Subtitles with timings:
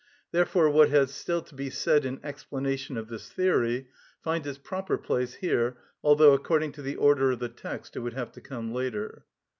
[0.31, 3.89] Therefore what has still to be said in explanation of this theory
[4.23, 8.13] finds its proper place here, although according to the order of the text it would
[8.15, 9.25] have to come later.